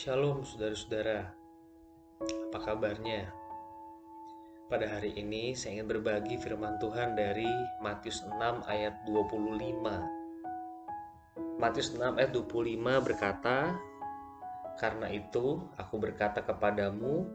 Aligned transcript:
Shalom 0.00 0.48
saudara-saudara, 0.48 1.28
apa 2.24 2.58
kabarnya? 2.64 3.28
Pada 4.72 4.96
hari 4.96 5.12
ini 5.12 5.52
saya 5.52 5.76
ingin 5.76 5.92
berbagi 5.92 6.40
firman 6.40 6.80
Tuhan 6.80 7.12
dari 7.12 7.44
Matius 7.84 8.24
6 8.24 8.32
ayat 8.64 8.96
25. 9.04 11.60
Matius 11.60 11.92
6 11.92 12.16
ayat 12.16 12.32
25 12.32 12.80
berkata, 12.80 13.76
Karena 14.80 15.04
itu 15.12 15.68
aku 15.76 16.00
berkata 16.00 16.48
kepadamu, 16.48 17.28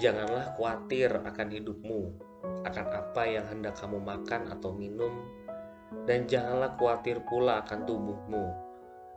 janganlah 0.00 0.56
khawatir 0.56 1.20
akan 1.20 1.48
hidupmu, 1.52 2.16
akan 2.64 2.86
apa 2.96 3.28
yang 3.28 3.44
hendak 3.44 3.76
kamu 3.76 4.00
makan 4.00 4.48
atau 4.48 4.72
minum, 4.72 5.20
dan 6.08 6.24
janganlah 6.24 6.72
khawatir 6.80 7.20
pula 7.28 7.60
akan 7.60 7.84
tubuhmu, 7.84 8.56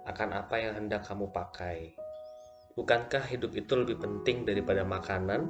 akan 0.04 0.29
apa 0.36 0.55
yang 0.59 0.75
hendak 0.75 1.07
kamu 1.07 1.31
pakai. 1.31 2.03
Bukankah 2.73 3.29
hidup 3.29 3.54
itu 3.54 3.77
lebih 3.77 4.01
penting 4.01 4.50
daripada 4.50 4.81
makanan, 4.81 5.45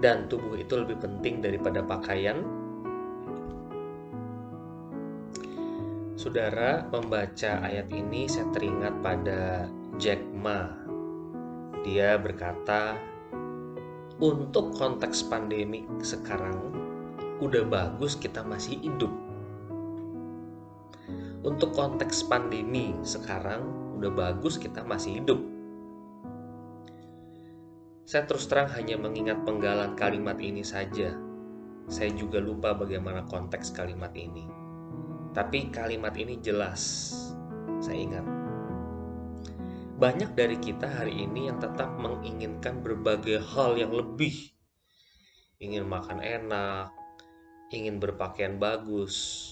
dan 0.00 0.24
tubuh 0.32 0.56
itu 0.56 0.72
lebih 0.80 0.96
penting 0.96 1.44
daripada 1.44 1.84
pakaian? 1.84 2.40
Saudara 6.16 6.88
membaca 6.88 7.60
ayat 7.60 7.92
ini, 7.92 8.24
saya 8.32 8.48
teringat 8.48 8.96
pada 9.04 9.68
Jack 10.00 10.24
Ma. 10.32 10.72
Dia 11.84 12.16
berkata, 12.16 12.96
"Untuk 14.16 14.72
konteks 14.72 15.20
pandemi 15.28 15.84
sekarang, 16.00 16.72
udah 17.44 17.68
bagus 17.68 18.16
kita 18.16 18.40
masih 18.40 18.80
hidup." 18.80 19.12
Untuk 21.44 21.76
konteks 21.76 22.24
pandemi 22.24 22.96
sekarang, 23.04 23.68
udah 24.00 24.08
bagus 24.16 24.56
kita 24.56 24.80
masih 24.80 25.20
hidup 25.20 25.55
saya 28.06 28.22
terus 28.22 28.46
terang 28.46 28.70
hanya 28.70 28.94
mengingat 28.94 29.42
penggalan 29.42 29.98
kalimat 29.98 30.38
ini 30.38 30.62
saja. 30.62 31.10
Saya 31.90 32.14
juga 32.14 32.38
lupa 32.38 32.70
bagaimana 32.70 33.26
konteks 33.26 33.74
kalimat 33.74 34.14
ini. 34.14 34.46
Tapi 35.34 35.74
kalimat 35.74 36.14
ini 36.14 36.38
jelas. 36.38 37.10
Saya 37.82 37.98
ingat. 37.98 38.22
Banyak 39.98 40.38
dari 40.38 40.54
kita 40.54 40.86
hari 40.86 41.26
ini 41.26 41.50
yang 41.50 41.58
tetap 41.58 41.98
menginginkan 41.98 42.78
berbagai 42.78 43.42
hal 43.42 43.74
yang 43.74 43.90
lebih. 43.90 44.54
Ingin 45.58 45.90
makan 45.90 46.22
enak, 46.22 46.94
ingin 47.74 47.98
berpakaian 47.98 48.62
bagus, 48.62 49.50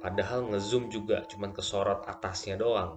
padahal 0.00 0.48
ngezoom 0.48 0.88
juga 0.88 1.26
cuman 1.28 1.52
kesorot 1.52 2.00
atasnya 2.08 2.56
doang. 2.56 2.96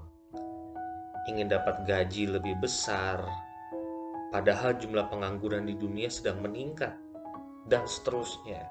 Ingin 1.28 1.52
dapat 1.52 1.84
gaji 1.84 2.30
lebih 2.30 2.62
besar, 2.62 3.47
padahal 4.30 4.76
jumlah 4.76 5.08
pengangguran 5.08 5.68
di 5.68 5.76
dunia 5.76 6.12
sedang 6.12 6.44
meningkat, 6.44 6.96
dan 7.68 7.84
seterusnya. 7.84 8.64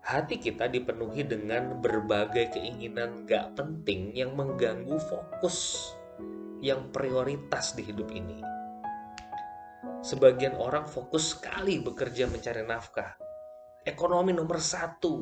Hati 0.00 0.40
kita 0.40 0.64
dipenuhi 0.72 1.28
dengan 1.28 1.76
berbagai 1.76 2.56
keinginan 2.56 3.28
gak 3.28 3.52
penting 3.52 4.16
yang 4.16 4.32
mengganggu 4.32 4.96
fokus 4.96 5.76
yang 6.64 6.88
prioritas 6.88 7.76
di 7.76 7.84
hidup 7.84 8.08
ini. 8.08 8.40
Sebagian 10.00 10.56
orang 10.56 10.88
fokus 10.88 11.36
sekali 11.36 11.84
bekerja 11.84 12.24
mencari 12.24 12.64
nafkah. 12.64 13.20
Ekonomi 13.84 14.32
nomor 14.32 14.56
satu. 14.56 15.14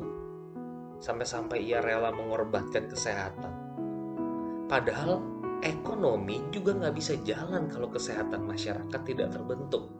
Sampai-sampai 0.99 1.59
ia 1.63 1.83
rela 1.83 2.11
mengorbankan 2.15 2.87
kesehatan. 2.87 3.53
Padahal 4.71 5.38
ekonomi 5.59 6.39
juga 6.51 6.75
nggak 6.75 6.95
bisa 6.95 7.13
jalan 7.23 7.67
kalau 7.67 7.91
kesehatan 7.91 8.47
masyarakat 8.47 9.01
tidak 9.03 9.29
terbentuk. 9.35 9.91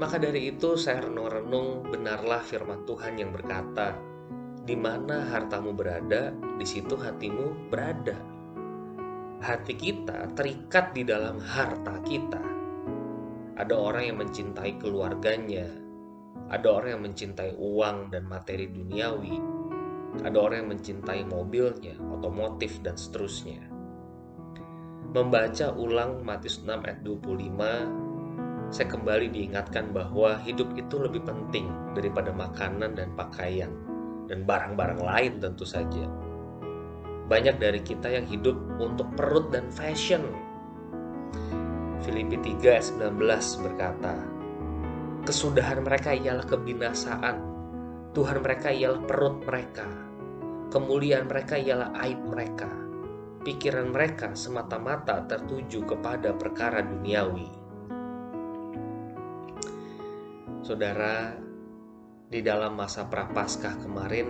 Maka 0.00 0.18
dari 0.18 0.50
itu 0.50 0.74
saya 0.74 1.06
renung-renung 1.06 1.86
benarlah 1.86 2.42
firman 2.42 2.82
Tuhan 2.82 3.22
yang 3.22 3.30
berkata, 3.30 3.94
di 4.66 4.74
mana 4.74 5.30
hartamu 5.30 5.70
berada, 5.70 6.34
di 6.58 6.66
situ 6.66 6.98
hatimu 6.98 7.70
berada. 7.70 8.18
Hati 9.42 9.74
kita 9.74 10.30
terikat 10.34 10.94
di 10.94 11.06
dalam 11.06 11.38
harta 11.38 12.02
kita. 12.02 12.42
Ada 13.58 13.74
orang 13.78 14.10
yang 14.10 14.18
mencintai 14.22 14.78
keluarganya, 14.82 15.70
ada 16.50 16.66
orang 16.66 16.98
yang 16.98 17.04
mencintai 17.06 17.54
uang 17.54 18.10
dan 18.10 18.26
materi 18.26 18.66
duniawi, 18.70 19.38
ada 20.20 20.36
orang 20.36 20.68
yang 20.68 20.70
mencintai 20.76 21.24
mobilnya, 21.24 21.96
otomotif, 22.12 22.84
dan 22.84 23.00
seterusnya. 23.00 23.64
Membaca 25.12 25.72
ulang 25.72 26.20
Matius 26.20 26.60
6 26.60 26.84
ayat 26.84 27.00
25, 27.00 28.68
saya 28.72 28.88
kembali 28.88 29.32
diingatkan 29.32 29.92
bahwa 29.92 30.40
hidup 30.44 30.72
itu 30.76 30.96
lebih 31.00 31.24
penting 31.24 31.68
daripada 31.96 32.32
makanan 32.32 32.96
dan 32.96 33.12
pakaian, 33.16 33.72
dan 34.28 34.48
barang-barang 34.48 35.00
lain 35.00 35.32
tentu 35.40 35.64
saja. 35.68 36.08
Banyak 37.28 37.60
dari 37.60 37.80
kita 37.84 38.08
yang 38.12 38.24
hidup 38.24 38.56
untuk 38.80 39.08
perut 39.16 39.52
dan 39.52 39.68
fashion. 39.72 40.24
Filipi 42.04 42.40
3 42.40 42.64
ayat 42.64 42.86
19 42.88 43.64
berkata, 43.64 44.16
Kesudahan 45.22 45.84
mereka 45.84 46.16
ialah 46.16 46.42
kebinasaan, 46.48 47.51
Tuhan 48.12 48.44
mereka 48.44 48.68
ialah 48.68 49.08
perut 49.08 49.40
mereka. 49.48 49.88
Kemuliaan 50.68 51.32
mereka 51.32 51.56
ialah 51.56 51.96
aib 52.04 52.20
mereka. 52.28 52.68
Pikiran 53.40 53.88
mereka 53.88 54.36
semata-mata 54.36 55.24
tertuju 55.24 55.80
kepada 55.88 56.36
perkara 56.36 56.84
duniawi. 56.84 57.48
Saudara, 60.60 61.40
di 62.28 62.44
dalam 62.44 62.76
masa 62.76 63.08
prapaskah 63.08 63.80
kemarin, 63.80 64.28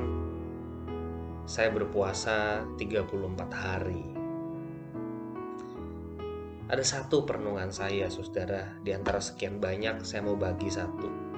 saya 1.42 1.74
berpuasa 1.74 2.62
34 2.78 3.50
hari. 3.50 4.04
Ada 6.70 6.86
satu 6.86 7.26
perenungan 7.26 7.74
saya, 7.74 8.06
saudara, 8.06 8.78
di 8.78 8.94
antara 8.94 9.18
sekian 9.18 9.58
banyak 9.58 10.06
saya 10.06 10.22
mau 10.22 10.38
bagi 10.38 10.70
satu 10.70 11.31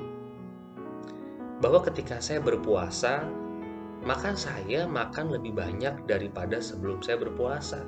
bahwa 1.65 1.81
ketika 1.81 2.21
saya 2.21 2.45
berpuasa, 2.45 3.25
maka 4.05 4.37
saya 4.37 4.85
makan 4.85 5.33
lebih 5.33 5.57
banyak 5.57 6.05
daripada 6.05 6.61
sebelum 6.61 7.01
saya 7.01 7.17
berpuasa. 7.17 7.81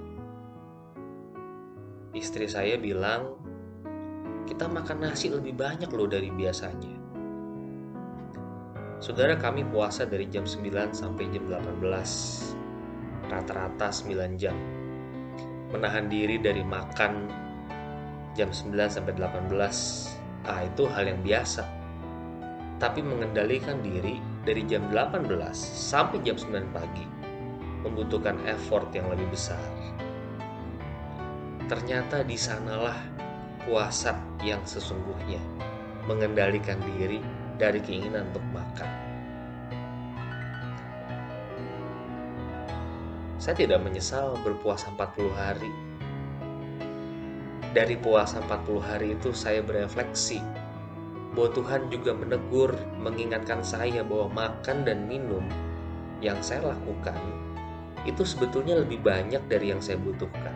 Istri 2.16 2.48
saya 2.48 2.80
bilang, 2.80 3.36
kita 4.48 4.64
makan 4.64 5.04
nasi 5.04 5.28
lebih 5.28 5.52
banyak 5.52 5.92
loh 5.92 6.08
dari 6.08 6.32
biasanya. 6.32 6.96
Saudara 8.96 9.36
kami 9.36 9.68
puasa 9.68 10.08
dari 10.08 10.24
jam 10.32 10.48
9 10.48 10.96
sampai 10.96 11.28
jam 11.28 11.44
18. 11.44 13.28
Rata-rata 13.28 13.92
9 13.92 14.40
jam. 14.40 14.56
Menahan 15.68 16.08
diri 16.08 16.40
dari 16.40 16.64
makan 16.64 17.28
jam 18.32 18.48
9 18.48 18.72
sampai 18.88 19.12
18. 19.12 19.52
Ah, 20.48 20.64
itu 20.64 20.88
hal 20.88 21.12
yang 21.12 21.20
biasa 21.20 21.85
tapi 22.76 23.00
mengendalikan 23.00 23.80
diri 23.80 24.20
dari 24.44 24.62
jam 24.68 24.84
18 24.92 25.24
sampai 25.62 26.20
jam 26.20 26.36
9 26.36 26.76
pagi 26.76 27.06
membutuhkan 27.86 28.36
effort 28.44 28.90
yang 28.92 29.08
lebih 29.08 29.30
besar. 29.32 29.60
Ternyata 31.66 32.22
di 32.22 32.38
sanalah 32.38 32.94
puasa 33.66 34.14
yang 34.46 34.62
sesungguhnya 34.62 35.42
mengendalikan 36.06 36.78
diri 36.94 37.18
dari 37.58 37.82
keinginan 37.82 38.30
untuk 38.30 38.44
makan. 38.54 38.90
Saya 43.42 43.54
tidak 43.62 43.82
menyesal 43.82 44.38
berpuasa 44.42 44.90
40 44.94 45.30
hari. 45.34 45.72
Dari 47.74 47.94
puasa 47.98 48.40
40 48.42 48.80
hari 48.80 49.08
itu 49.12 49.30
saya 49.36 49.60
berefleksi 49.60 50.40
bahwa 51.36 51.52
Tuhan 51.52 51.92
juga 51.92 52.16
menegur, 52.16 52.72
mengingatkan 52.96 53.60
saya 53.60 54.00
bahwa 54.00 54.48
makan 54.48 54.88
dan 54.88 55.04
minum 55.04 55.44
yang 56.24 56.40
saya 56.40 56.72
lakukan 56.72 57.20
itu 58.08 58.22
sebetulnya 58.24 58.80
lebih 58.80 59.04
banyak 59.04 59.44
dari 59.50 59.74
yang 59.74 59.82
saya 59.84 60.00
butuhkan. 60.00 60.54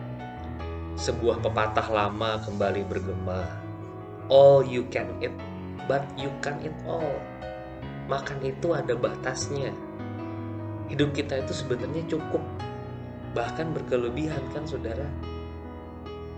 Sebuah 0.97 1.43
pepatah 1.45 1.85
lama 1.91 2.41
kembali 2.47 2.81
bergema, 2.89 3.45
all 4.31 4.65
you 4.65 4.87
can 4.89 5.11
eat, 5.21 5.35
but 5.85 6.01
you 6.17 6.33
can 6.41 6.57
eat 6.65 6.73
all. 6.87 7.13
Makan 8.07 8.41
itu 8.41 8.73
ada 8.73 8.97
batasnya. 8.97 9.71
Hidup 10.89 11.13
kita 11.15 11.45
itu 11.45 11.53
sebenarnya 11.55 12.03
cukup, 12.09 12.43
bahkan 13.37 13.71
berkelebihan 13.71 14.41
kan 14.51 14.67
saudara. 14.67 15.07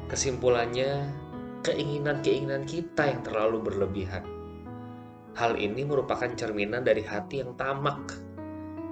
Kesimpulannya, 0.10 1.10
keinginan-keinginan 1.66 2.70
kita 2.70 3.10
yang 3.10 3.22
terlalu 3.26 3.72
berlebihan. 3.72 4.33
Hal 5.34 5.58
ini 5.58 5.82
merupakan 5.82 6.30
cerminan 6.38 6.86
dari 6.86 7.02
hati 7.02 7.42
yang 7.42 7.58
tamak. 7.58 8.14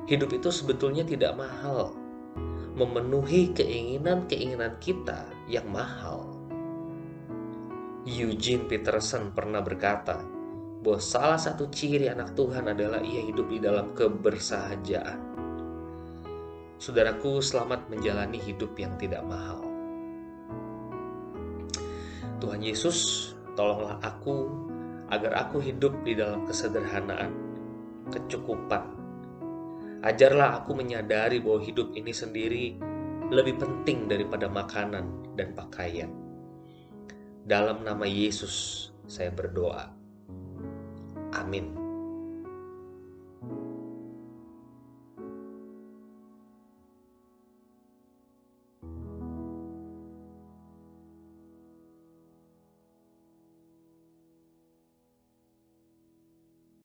Hidup 0.09 0.33
itu 0.33 0.49
sebetulnya 0.49 1.05
tidak 1.05 1.38
mahal. 1.38 1.97
memenuhi 2.71 3.51
keinginan-keinginan 3.51 4.79
kita 4.79 5.27
yang 5.43 5.67
mahal. 5.67 6.23
Eugene 8.07 8.65
Peterson 8.65 9.35
pernah 9.35 9.59
berkata 9.59 10.23
bahwa 10.81 10.97
salah 10.97 11.38
satu 11.38 11.69
ciri 11.69 12.09
anak 12.09 12.33
Tuhan 12.33 12.71
adalah 12.71 13.03
ia 13.05 13.21
hidup 13.21 13.51
di 13.51 13.61
dalam 13.61 13.93
kebersahajaan. 13.93 15.19
Saudaraku, 16.81 17.43
selamat 17.43 17.93
menjalani 17.93 18.41
hidup 18.41 18.73
yang 18.73 18.97
tidak 18.97 19.21
mahal. 19.21 19.61
Tuhan 22.41 22.65
Yesus, 22.65 23.29
tolonglah 23.53 24.01
aku 24.01 24.49
agar 25.11 25.47
aku 25.47 25.59
hidup 25.59 25.91
di 26.07 26.15
dalam 26.15 26.47
kesederhanaan, 26.47 27.31
kecukupan, 28.09 29.01
Ajarlah 30.01 30.57
aku 30.57 30.73
menyadari 30.73 31.37
bahwa 31.37 31.61
hidup 31.61 31.93
ini 31.93 32.09
sendiri 32.09 32.73
lebih 33.29 33.61
penting 33.61 34.09
daripada 34.09 34.49
makanan 34.49 35.37
dan 35.37 35.53
pakaian. 35.53 36.09
Dalam 37.45 37.85
nama 37.85 38.09
Yesus, 38.09 38.89
saya 39.05 39.29
berdoa. 39.29 39.93
Amin. 41.37 41.80